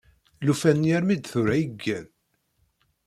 [0.45, 2.07] Llufan-nni armi d tura i igen.